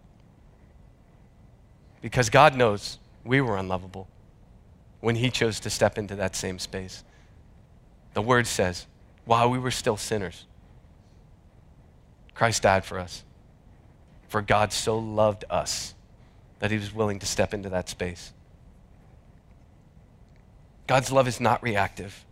Because 2.02 2.28
God 2.28 2.56
knows 2.56 2.98
we 3.24 3.40
were 3.40 3.56
unlovable 3.56 4.08
when 5.00 5.16
He 5.16 5.30
chose 5.30 5.60
to 5.60 5.70
step 5.70 5.98
into 5.98 6.14
that 6.16 6.36
same 6.36 6.58
space. 6.58 7.04
The 8.14 8.22
word 8.22 8.46
says, 8.46 8.86
while 9.24 9.50
we 9.50 9.58
were 9.58 9.70
still 9.70 9.96
sinners, 9.96 10.44
Christ 12.34 12.62
died 12.62 12.84
for 12.84 12.98
us. 12.98 13.24
For 14.28 14.42
God 14.42 14.72
so 14.72 14.98
loved 14.98 15.44
us 15.48 15.94
that 16.58 16.70
he 16.70 16.76
was 16.76 16.92
willing 16.92 17.18
to 17.20 17.26
step 17.26 17.54
into 17.54 17.68
that 17.70 17.88
space. 17.88 18.32
God's 20.86 21.10
love 21.10 21.26
is 21.26 21.40
not 21.40 21.62
reactive. 21.62 22.25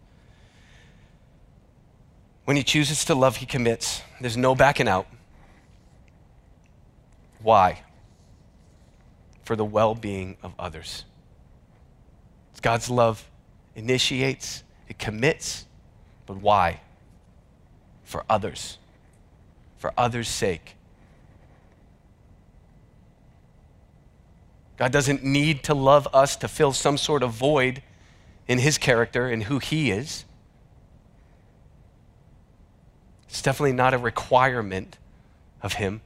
When 2.45 2.57
he 2.57 2.63
chooses 2.63 3.05
to 3.07 3.15
love, 3.15 3.37
he 3.37 3.47
commits. 3.47 4.03
There's 4.21 4.37
no 4.37 4.55
backing 4.55 4.89
out. 4.89 5.07
Why? 7.43 7.83
For 9.45 9.57
the 9.57 9.65
well 9.65 9.95
being 9.95 10.37
of 10.43 10.55
others. 10.59 11.05
God's 12.65 12.89
love 12.89 13.29
initiates, 13.77 14.65
it 14.89 14.99
commits, 14.99 15.67
but 16.25 16.39
why? 16.39 16.81
For 18.05 18.25
others, 18.31 18.79
for 19.77 19.93
others' 19.99 20.29
sake. 20.29 20.75
God 24.79 24.93
doesn't 24.93 25.23
need 25.23 25.63
to 25.65 25.75
love 25.75 26.09
us 26.15 26.37
to 26.37 26.49
fill 26.49 26.73
some 26.73 26.97
sort 26.97 27.23
of 27.23 27.33
void 27.33 27.83
in 28.49 28.59
his 28.59 28.79
character 28.79 29.29
and 29.29 29.43
who 29.43 29.59
he 29.59 29.91
is. 29.91 30.25
It's 33.35 33.43
definitely 33.43 33.73
not 33.73 33.95
a 33.95 33.99
requirement 33.99 34.97
of 35.61 35.73
him. 35.73 36.03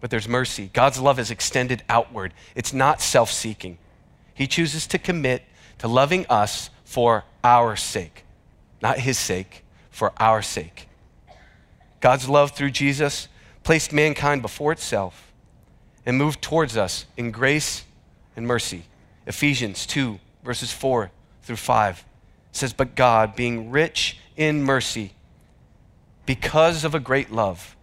But 0.00 0.08
there's 0.10 0.28
mercy. 0.28 0.70
God's 0.72 1.00
love 1.00 1.18
is 1.18 1.32
extended 1.32 1.82
outward, 1.88 2.32
it's 2.54 2.72
not 2.72 3.00
self 3.00 3.28
seeking. 3.28 3.78
He 4.34 4.46
chooses 4.46 4.86
to 4.86 4.98
commit 4.98 5.42
to 5.78 5.88
loving 5.88 6.26
us 6.26 6.70
for 6.84 7.24
our 7.42 7.74
sake, 7.74 8.24
not 8.80 9.00
his 9.00 9.18
sake, 9.18 9.64
for 9.90 10.12
our 10.16 10.42
sake. 10.42 10.88
God's 12.00 12.28
love 12.28 12.52
through 12.52 12.70
Jesus 12.70 13.26
placed 13.64 13.92
mankind 13.92 14.42
before 14.42 14.70
itself 14.70 15.32
and 16.06 16.16
moved 16.16 16.40
towards 16.40 16.76
us 16.76 17.04
in 17.16 17.32
grace 17.32 17.84
and 18.36 18.46
mercy. 18.46 18.84
Ephesians 19.26 19.86
2, 19.86 20.20
verses 20.44 20.72
4 20.72 21.10
through 21.42 21.56
5 21.56 22.04
says, 22.56 22.72
But 22.72 22.94
God, 22.94 23.36
being 23.36 23.70
rich 23.70 24.18
in 24.36 24.62
mercy, 24.62 25.12
because 26.24 26.84
of 26.84 26.94
a 26.94 27.00
great 27.00 27.30
love 27.30 27.76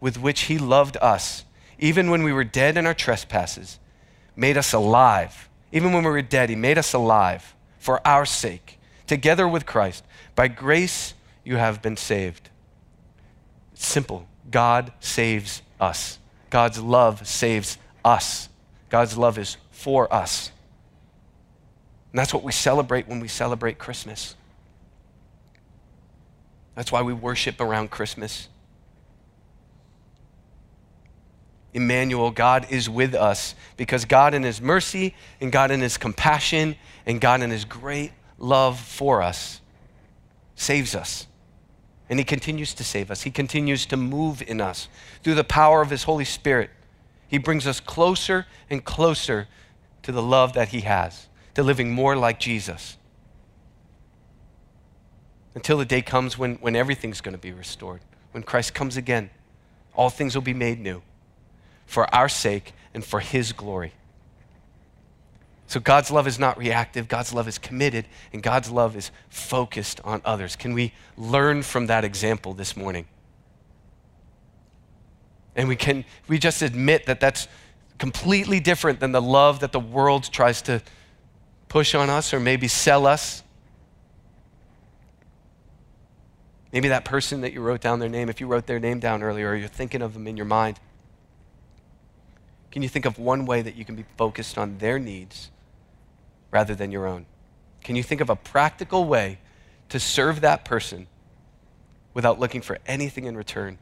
with 0.00 0.18
which 0.18 0.42
he 0.42 0.58
loved 0.58 0.96
us, 1.00 1.44
even 1.78 2.10
when 2.10 2.22
we 2.22 2.32
were 2.32 2.44
dead 2.44 2.76
in 2.76 2.86
our 2.86 2.94
trespasses, 2.94 3.78
made 4.34 4.56
us 4.56 4.72
alive 4.72 5.50
even 5.72 5.92
when 5.92 6.04
we 6.04 6.10
were 6.10 6.22
dead, 6.22 6.50
He 6.50 6.56
made 6.56 6.78
us 6.78 6.92
alive 6.92 7.54
for 7.78 8.06
our 8.06 8.26
sake, 8.26 8.78
together 9.06 9.46
with 9.46 9.66
Christ. 9.66 10.04
By 10.34 10.48
grace, 10.48 11.14
you 11.44 11.56
have 11.56 11.80
been 11.82 11.96
saved. 11.96 12.50
It's 13.72 13.86
simple. 13.86 14.26
God 14.50 14.92
saves 15.00 15.62
us. 15.80 16.18
God's 16.50 16.80
love 16.80 17.26
saves 17.26 17.78
us. 18.04 18.48
God's 18.88 19.16
love 19.16 19.38
is 19.38 19.56
for 19.70 20.12
us. 20.12 20.50
And 22.12 22.18
that's 22.18 22.34
what 22.34 22.42
we 22.42 22.52
celebrate 22.52 23.08
when 23.08 23.20
we 23.20 23.28
celebrate 23.28 23.78
Christmas. 23.78 24.34
That's 26.74 26.90
why 26.90 27.02
we 27.02 27.12
worship 27.12 27.60
around 27.60 27.90
Christmas. 27.90 28.48
Emmanuel, 31.72 32.30
God 32.30 32.66
is 32.70 32.90
with 32.90 33.14
us 33.14 33.54
because 33.76 34.04
God, 34.04 34.34
in 34.34 34.42
His 34.42 34.60
mercy 34.60 35.14
and 35.40 35.52
God, 35.52 35.70
in 35.70 35.80
His 35.80 35.96
compassion 35.96 36.76
and 37.06 37.20
God, 37.20 37.42
in 37.42 37.50
His 37.50 37.64
great 37.64 38.12
love 38.38 38.78
for 38.80 39.22
us, 39.22 39.60
saves 40.56 40.94
us. 40.94 41.26
And 42.08 42.18
He 42.18 42.24
continues 42.24 42.74
to 42.74 42.82
save 42.82 43.10
us. 43.10 43.22
He 43.22 43.30
continues 43.30 43.86
to 43.86 43.96
move 43.96 44.42
in 44.42 44.60
us 44.60 44.88
through 45.22 45.36
the 45.36 45.44
power 45.44 45.80
of 45.80 45.90
His 45.90 46.04
Holy 46.04 46.24
Spirit. 46.24 46.70
He 47.28 47.38
brings 47.38 47.68
us 47.68 47.78
closer 47.78 48.46
and 48.68 48.84
closer 48.84 49.46
to 50.02 50.10
the 50.10 50.22
love 50.22 50.54
that 50.54 50.68
He 50.68 50.80
has, 50.80 51.28
to 51.60 51.66
living 51.66 51.90
more 51.90 52.16
like 52.16 52.40
Jesus. 52.40 52.96
Until 55.54 55.76
the 55.76 55.84
day 55.84 56.00
comes 56.00 56.38
when, 56.38 56.54
when 56.56 56.74
everything's 56.74 57.20
going 57.20 57.34
to 57.34 57.38
be 57.38 57.52
restored, 57.52 58.00
when 58.32 58.42
Christ 58.42 58.72
comes 58.72 58.96
again, 58.96 59.30
all 59.94 60.08
things 60.08 60.34
will 60.34 60.42
be 60.42 60.54
made 60.54 60.80
new 60.80 61.02
for 61.84 62.12
our 62.14 62.28
sake 62.28 62.72
and 62.94 63.04
for 63.04 63.20
His 63.20 63.52
glory. 63.52 63.92
So 65.66 65.80
God's 65.80 66.10
love 66.10 66.26
is 66.26 66.38
not 66.38 66.56
reactive, 66.56 67.08
God's 67.08 67.34
love 67.34 67.46
is 67.46 67.58
committed, 67.58 68.06
and 68.32 68.42
God's 68.42 68.70
love 68.70 68.96
is 68.96 69.10
focused 69.28 70.00
on 70.02 70.22
others. 70.24 70.56
Can 70.56 70.72
we 70.72 70.94
learn 71.16 71.62
from 71.62 71.88
that 71.88 72.04
example 72.04 72.54
this 72.54 72.76
morning? 72.76 73.06
And 75.54 75.68
we 75.68 75.76
can 75.76 76.04
we 76.26 76.38
just 76.38 76.62
admit 76.62 77.06
that 77.06 77.20
that's 77.20 77.48
completely 77.98 78.60
different 78.60 78.98
than 78.98 79.12
the 79.12 79.20
love 79.20 79.60
that 79.60 79.72
the 79.72 79.80
world 79.80 80.30
tries 80.32 80.62
to 80.62 80.80
push 81.70 81.94
on 81.94 82.10
us 82.10 82.34
or 82.34 82.40
maybe 82.40 82.68
sell 82.68 83.06
us. 83.06 83.42
Maybe 86.72 86.88
that 86.88 87.06
person 87.06 87.40
that 87.40 87.54
you 87.54 87.62
wrote 87.62 87.80
down 87.80 88.00
their 88.00 88.08
name, 88.08 88.28
if 88.28 88.40
you 88.40 88.46
wrote 88.46 88.66
their 88.66 88.78
name 88.78 89.00
down 89.00 89.22
earlier, 89.22 89.50
or 89.50 89.56
you're 89.56 89.68
thinking 89.68 90.02
of 90.02 90.12
them 90.12 90.26
in 90.26 90.36
your 90.36 90.46
mind. 90.46 90.78
Can 92.70 92.82
you 92.82 92.88
think 92.88 93.06
of 93.06 93.18
one 93.18 93.46
way 93.46 93.62
that 93.62 93.74
you 93.74 93.84
can 93.84 93.96
be 93.96 94.04
focused 94.18 94.58
on 94.58 94.78
their 94.78 94.98
needs 94.98 95.50
rather 96.50 96.74
than 96.74 96.92
your 96.92 97.06
own? 97.06 97.26
Can 97.82 97.96
you 97.96 98.02
think 98.02 98.20
of 98.20 98.28
a 98.28 98.36
practical 98.36 99.04
way 99.06 99.38
to 99.88 99.98
serve 99.98 100.42
that 100.42 100.64
person 100.64 101.06
without 102.14 102.38
looking 102.38 102.60
for 102.60 102.78
anything 102.86 103.24
in 103.24 103.36
return? 103.36 103.78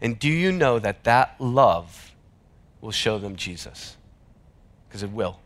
And 0.00 0.18
do 0.18 0.28
you 0.28 0.52
know 0.52 0.78
that 0.78 1.04
that 1.04 1.40
love 1.40 2.12
will 2.80 2.92
show 2.92 3.18
them 3.18 3.36
Jesus? 3.36 3.96
Because 4.88 5.02
it 5.02 5.10
will. 5.10 5.40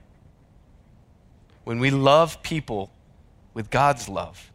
When 1.64 1.78
we 1.78 1.90
love 1.90 2.42
people 2.42 2.90
with 3.54 3.70
God's 3.70 4.08
love, 4.08 4.50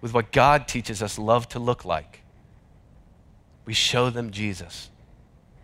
with 0.00 0.12
what 0.12 0.32
God 0.32 0.66
teaches 0.66 1.02
us 1.02 1.18
love 1.18 1.48
to 1.50 1.58
look 1.58 1.84
like, 1.84 2.22
we 3.64 3.74
show 3.74 4.10
them 4.10 4.30
Jesus 4.30 4.90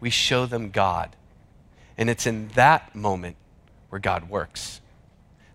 we 0.01 0.11
show 0.11 0.47
them 0.47 0.71
God. 0.71 1.17
And 1.97 2.09
it's 2.09 2.27
in 2.27 2.49
that 2.49 2.95
moment 2.95 3.37
where 3.89 3.99
God 3.99 4.29
works. 4.29 4.81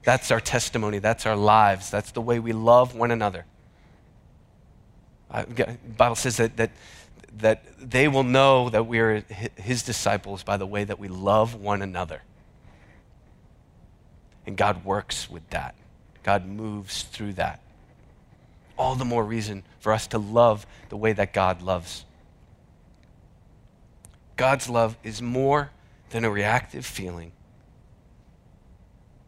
That's 0.03 0.31
our 0.31 0.41
testimony. 0.41 0.99
That's 0.99 1.25
our 1.25 1.35
lives. 1.35 1.89
That's 1.89 2.11
the 2.11 2.21
way 2.21 2.39
we 2.39 2.51
love 2.51 2.95
one 2.95 3.11
another. 3.11 3.45
The 5.31 5.77
Bible 5.97 6.15
says 6.15 6.37
that, 6.37 6.57
that 6.57 6.71
that 7.39 7.65
they 7.79 8.07
will 8.07 8.23
know 8.23 8.69
that 8.69 8.85
we 8.85 8.99
are 8.99 9.23
his 9.55 9.81
disciples 9.81 10.43
by 10.43 10.55
the 10.57 10.67
way 10.67 10.83
that 10.83 10.99
we 10.99 11.07
love 11.07 11.55
one 11.55 11.81
another. 11.81 12.21
And 14.45 14.57
God 14.57 14.83
works 14.85 15.29
with 15.29 15.47
that, 15.49 15.75
God 16.23 16.45
moves 16.45 17.03
through 17.03 17.33
that. 17.33 17.59
All 18.77 18.95
the 18.95 19.05
more 19.05 19.23
reason 19.23 19.63
for 19.79 19.93
us 19.93 20.07
to 20.07 20.17
love 20.17 20.65
the 20.89 20.97
way 20.97 21.13
that 21.13 21.31
God 21.31 21.61
loves. 21.61 22.05
God's 24.35 24.67
love 24.67 24.97
is 25.03 25.21
more 25.21 25.69
than 26.09 26.25
a 26.25 26.29
reactive 26.29 26.85
feeling, 26.85 27.31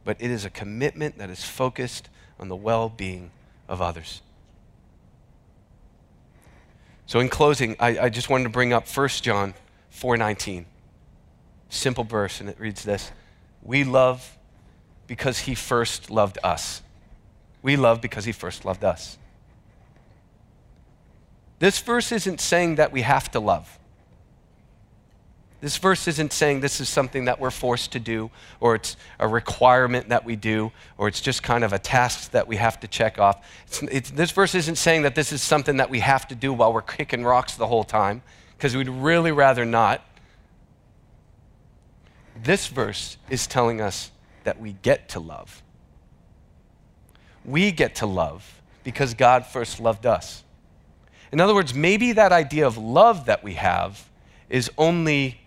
but 0.04 0.18
it 0.20 0.32
is 0.32 0.46
a 0.46 0.50
commitment 0.50 1.18
that 1.20 1.30
is 1.30 1.44
focused 1.44 2.10
on 2.40 2.48
the 2.48 2.56
well 2.56 2.90
being 2.90 3.32
of 3.68 3.82
others. 3.82 4.22
So, 7.08 7.20
in 7.20 7.30
closing, 7.30 7.76
I, 7.80 8.00
I 8.00 8.10
just 8.10 8.30
wanted 8.30 8.46
to 8.46 8.50
bring 8.50 8.74
up 8.74 8.88
1 8.88 9.08
John 9.22 9.54
4:19. 9.92 10.66
Simple 11.70 12.04
verse, 12.04 12.40
and 12.40 12.50
it 12.50 12.60
reads 12.60 12.84
this: 12.84 13.12
We 13.62 13.84
love 13.84 14.38
because 15.08 15.40
he 15.40 15.56
first 15.56 16.10
loved 16.10 16.38
us. 16.44 16.82
We 17.62 17.78
love 17.78 18.02
because 18.02 18.26
he 18.26 18.32
first 18.32 18.66
loved 18.66 18.84
us. 18.84 19.18
This 21.60 21.80
verse 21.80 22.12
isn't 22.12 22.42
saying 22.42 22.76
that 22.76 22.92
we 22.92 23.02
have 23.02 23.32
to 23.32 23.40
love. 23.40 23.80
This 25.62 25.78
verse 25.78 26.08
isn't 26.08 26.32
saying 26.32 26.60
this 26.60 26.80
is 26.80 26.90
something 26.90 27.26
that 27.26 27.40
we're 27.40 27.50
forced 27.50 27.94
to 27.94 28.00
do, 28.00 28.30
or 28.60 28.76
it's 28.76 28.98
a 29.20 29.28
requirement 29.28 30.10
that 30.10 30.24
we 30.24 30.36
do, 30.36 30.72
or 30.98 31.08
it's 31.08 31.22
just 31.22 31.42
kind 31.42 31.64
of 31.64 31.74
a 31.74 31.80
task 31.80 32.32
that 32.32 32.48
we 32.48 32.58
have 32.58 32.80
to 32.82 32.88
check 32.88 33.18
off. 33.18 33.44
It's, 33.66 33.82
it's, 33.84 34.12
this 34.12 34.32
verse 34.32 34.54
isn't 34.54 34.76
saying 34.76 35.04
that 35.04 35.16
this 35.16 35.32
is 35.32 35.42
something 35.42 35.78
that 35.78 35.90
we 35.90 36.02
have 36.02 36.28
to 36.28 36.36
do 36.36 36.54
while 36.54 36.72
we're 36.72 36.82
kicking 36.84 37.24
rocks 37.24 37.56
the 37.56 37.68
whole 37.68 37.84
time, 37.84 38.22
because 38.56 38.76
we'd 38.76 38.90
really 38.90 39.32
rather 39.32 39.66
not. 39.66 40.06
This 42.44 42.68
verse 42.68 43.18
is 43.30 43.48
telling 43.48 43.82
us 43.82 44.12
that 44.46 44.60
we 44.60 44.74
get 44.82 45.10
to 45.10 45.20
love. 45.20 45.62
We 47.44 47.72
get 47.72 47.96
to 47.96 48.06
love 48.06 48.62
because 48.84 49.14
God 49.14 49.46
first 49.46 49.80
loved 49.80 50.06
us. 50.06 50.44
In 51.32 51.42
other 51.42 51.54
words, 51.54 51.74
maybe 51.74 52.14
that 52.14 52.32
idea 52.32 52.66
of 52.66 52.78
love 52.78 53.26
that 53.26 53.44
we 53.44 53.56
have 53.56 54.10
is 54.50 54.72
only 54.78 55.42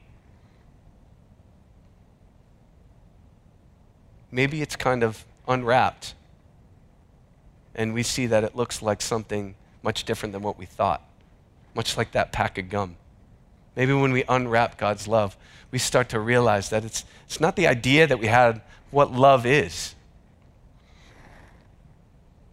maybe 4.31 4.61
it's 4.61 4.77
kind 4.77 5.03
of 5.03 5.25
unwrapped. 5.47 6.15
And 7.75 7.95
we 7.95 8.03
see 8.03 8.27
that 8.27 8.45
it 8.45 8.57
looks 8.57 8.83
like 8.83 9.01
something 9.01 9.55
much 9.83 10.05
different 10.05 10.33
than 10.33 10.43
what 10.43 10.59
we 10.59 10.67
thought, 10.67 11.03
much 11.75 11.97
like 11.97 12.13
that 12.13 12.33
pack 12.33 12.59
of 12.59 12.69
gum. 12.69 12.97
Maybe 13.77 13.93
when 13.93 14.13
we 14.13 14.25
unwrap 14.29 14.77
God's 14.77 15.07
love, 15.07 15.37
we 15.71 15.79
start 15.79 16.09
to 16.11 16.19
realize 16.19 16.71
that 16.71 16.85
it's, 16.85 17.05
it's 17.27 17.41
not 17.41 17.55
the 17.55 17.69
idea 17.69 18.07
that 18.07 18.19
we 18.19 18.27
had 18.27 18.61
what 18.91 19.13
love 19.13 19.47
is, 19.47 19.95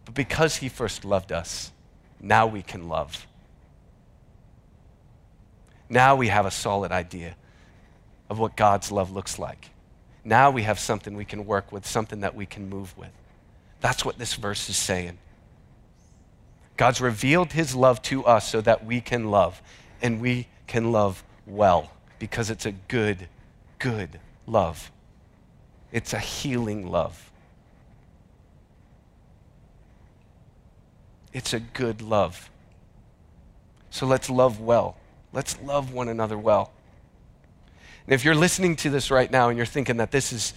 but 0.04 0.14
because 0.14 0.56
He 0.56 0.68
first 0.68 1.04
loved 1.04 1.32
us, 1.32 1.72
now 2.20 2.46
we 2.46 2.62
can 2.62 2.88
love. 2.88 3.26
Now 5.88 6.16
we 6.16 6.28
have 6.28 6.46
a 6.46 6.50
solid 6.50 6.92
idea 6.92 7.36
of 8.28 8.38
what 8.38 8.56
God's 8.56 8.90
love 8.90 9.10
looks 9.10 9.38
like. 9.38 9.70
Now 10.24 10.50
we 10.50 10.62
have 10.62 10.78
something 10.78 11.16
we 11.16 11.24
can 11.24 11.46
work 11.46 11.70
with, 11.70 11.86
something 11.86 12.20
that 12.20 12.34
we 12.34 12.46
can 12.46 12.68
move 12.68 12.96
with. 12.98 13.12
That's 13.80 14.04
what 14.04 14.18
this 14.18 14.34
verse 14.34 14.68
is 14.68 14.76
saying. 14.76 15.18
God's 16.76 17.00
revealed 17.00 17.52
his 17.52 17.74
love 17.74 18.02
to 18.02 18.24
us 18.24 18.50
so 18.50 18.60
that 18.62 18.84
we 18.84 19.00
can 19.00 19.30
love, 19.30 19.62
and 20.02 20.20
we 20.20 20.48
can 20.66 20.92
love 20.92 21.22
well 21.46 21.92
because 22.18 22.50
it's 22.50 22.66
a 22.66 22.72
good, 22.72 23.28
good 23.78 24.18
love. 24.46 24.90
It's 25.92 26.12
a 26.12 26.18
healing 26.18 26.90
love. 26.90 27.30
It's 31.32 31.52
a 31.52 31.60
good 31.60 32.02
love. 32.02 32.50
So 33.90 34.06
let's 34.06 34.28
love 34.28 34.60
well. 34.60 34.96
Let's 35.32 35.60
love 35.62 35.92
one 35.92 36.08
another 36.08 36.38
well. 36.38 36.72
And 38.06 38.14
if 38.14 38.24
you're 38.24 38.34
listening 38.34 38.76
to 38.76 38.90
this 38.90 39.10
right 39.10 39.30
now 39.30 39.48
and 39.48 39.56
you're 39.56 39.66
thinking 39.66 39.98
that 39.98 40.10
this 40.10 40.32
is 40.32 40.54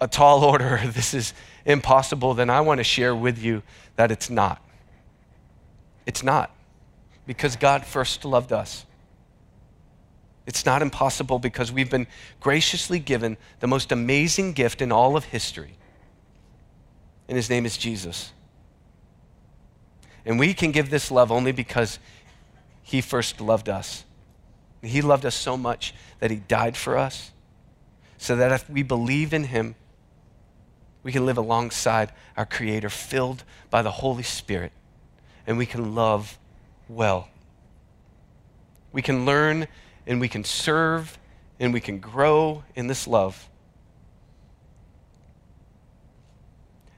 a 0.00 0.08
tall 0.08 0.44
order, 0.44 0.80
this 0.86 1.12
is 1.12 1.34
impossible, 1.64 2.34
then 2.34 2.50
I 2.50 2.60
want 2.60 2.78
to 2.78 2.84
share 2.84 3.14
with 3.14 3.38
you 3.38 3.62
that 3.96 4.10
it's 4.10 4.30
not. 4.30 4.62
It's 6.06 6.22
not. 6.22 6.54
Because 7.26 7.56
God 7.56 7.84
first 7.84 8.24
loved 8.24 8.52
us. 8.52 8.86
It's 10.48 10.64
not 10.64 10.80
impossible 10.80 11.38
because 11.38 11.70
we've 11.70 11.90
been 11.90 12.06
graciously 12.40 12.98
given 12.98 13.36
the 13.60 13.66
most 13.66 13.92
amazing 13.92 14.54
gift 14.54 14.80
in 14.80 14.90
all 14.90 15.14
of 15.14 15.24
history. 15.24 15.76
And 17.28 17.36
his 17.36 17.50
name 17.50 17.66
is 17.66 17.76
Jesus. 17.76 18.32
And 20.24 20.38
we 20.38 20.54
can 20.54 20.72
give 20.72 20.88
this 20.88 21.10
love 21.10 21.30
only 21.30 21.52
because 21.52 21.98
he 22.82 23.02
first 23.02 23.42
loved 23.42 23.68
us. 23.68 24.04
He 24.80 25.02
loved 25.02 25.26
us 25.26 25.34
so 25.34 25.58
much 25.58 25.94
that 26.20 26.30
he 26.30 26.38
died 26.38 26.78
for 26.78 26.96
us, 26.96 27.30
so 28.16 28.34
that 28.34 28.50
if 28.50 28.70
we 28.70 28.82
believe 28.82 29.34
in 29.34 29.44
him, 29.44 29.74
we 31.02 31.12
can 31.12 31.26
live 31.26 31.36
alongside 31.36 32.10
our 32.38 32.46
Creator, 32.46 32.88
filled 32.88 33.44
by 33.68 33.82
the 33.82 33.90
Holy 33.90 34.22
Spirit, 34.22 34.72
and 35.46 35.58
we 35.58 35.66
can 35.66 35.94
love 35.94 36.38
well. 36.88 37.28
We 38.92 39.02
can 39.02 39.26
learn 39.26 39.68
and 40.08 40.20
we 40.20 40.28
can 40.28 40.42
serve 40.42 41.16
and 41.60 41.72
we 41.72 41.80
can 41.80 42.00
grow 42.00 42.64
in 42.74 42.88
this 42.88 43.06
love. 43.06 43.48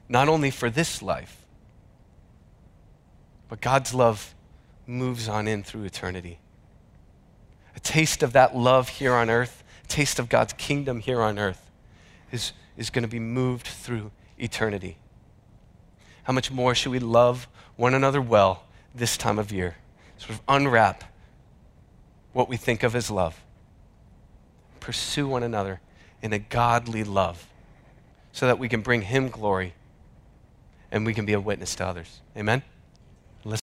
Not 0.09 0.27
only 0.27 0.49
for 0.49 0.71
this 0.71 1.03
life, 1.03 1.45
but 3.47 3.61
God's 3.61 3.93
love 3.93 4.33
moves 4.87 5.29
on 5.29 5.47
in 5.47 5.61
through 5.61 5.83
eternity 5.83 6.39
a 7.75 7.79
taste 7.79 8.23
of 8.23 8.33
that 8.33 8.55
love 8.55 8.89
here 8.89 9.13
on 9.13 9.29
earth, 9.29 9.63
a 9.83 9.87
taste 9.87 10.19
of 10.19 10.29
God's 10.29 10.53
kingdom 10.53 10.99
here 10.99 11.21
on 11.21 11.39
earth, 11.39 11.69
is, 12.31 12.53
is 12.77 12.89
going 12.89 13.03
to 13.03 13.09
be 13.09 13.19
moved 13.19 13.67
through 13.67 14.11
eternity. 14.37 14.97
How 16.23 16.33
much 16.33 16.51
more 16.51 16.75
should 16.75 16.91
we 16.91 16.99
love 16.99 17.47
one 17.75 17.93
another 17.93 18.21
well 18.21 18.63
this 18.93 19.17
time 19.17 19.39
of 19.39 19.51
year? 19.51 19.75
Sort 20.17 20.31
of 20.31 20.41
unwrap 20.47 21.03
what 22.33 22.49
we 22.49 22.57
think 22.57 22.83
of 22.83 22.95
as 22.95 23.11
love. 23.11 23.41
Pursue 24.79 25.27
one 25.27 25.43
another 25.43 25.79
in 26.21 26.33
a 26.33 26.39
godly 26.39 27.03
love 27.03 27.47
so 28.31 28.47
that 28.47 28.59
we 28.59 28.69
can 28.69 28.81
bring 28.81 29.01
Him 29.03 29.29
glory 29.29 29.73
and 30.91 31.05
we 31.05 31.13
can 31.13 31.25
be 31.25 31.33
a 31.33 31.39
witness 31.39 31.75
to 31.75 31.85
others. 31.85 32.21
Amen? 32.35 32.63